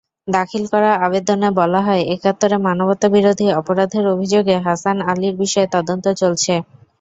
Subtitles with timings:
[0.31, 6.53] দাখিল করা আবেদনে বলা হয়, একাত্তরে মানবতাবিরোধী অপরাধের অভিযোগে হাসান আলীরবিষয়ে তদন্ত চলছে।